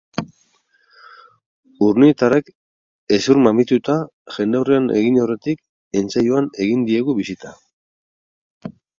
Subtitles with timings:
[1.87, 2.47] Urnietarrek
[3.17, 3.97] hezurmamituta,
[4.37, 5.61] jendaurrean egin aurretik,
[6.01, 7.53] entsaioan egin diegu bisita.